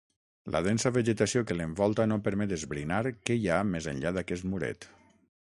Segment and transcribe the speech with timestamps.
[0.53, 4.93] La densa vegetació que l'envolta no permet esbrinar què hi ha més enllà d'aquest muret.